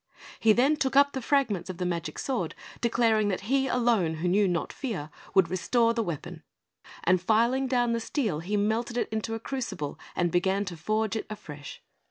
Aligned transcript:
He 0.39 0.51
then 0.51 0.77
took 0.77 0.95
up 0.95 1.11
the 1.13 1.21
fragments 1.21 1.69
of 1.69 1.77
the 1.77 1.85
magic 1.85 2.17
sword, 2.17 2.55
declaring 2.79 3.27
that 3.27 3.41
he 3.41 3.67
alone, 3.67 4.15
who 4.15 4.27
knew 4.27 4.47
not 4.47 4.73
fear, 4.73 5.11
would 5.35 5.47
restore 5.51 5.93
the 5.93 6.01
weapon; 6.01 6.41
and 7.03 7.21
filing 7.21 7.67
down 7.67 7.91
the 7.93 7.99
steel, 7.99 8.39
he 8.39 8.57
melted 8.57 8.97
it 8.97 9.09
in 9.11 9.21
a 9.31 9.37
crucible, 9.39 9.99
and 10.15 10.31
began 10.31 10.65
to 10.65 10.75
forge 10.75 11.15
it 11.15 11.27
afresh. 11.29 11.83